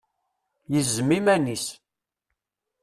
[0.73, 1.65] Yezzem iman-is.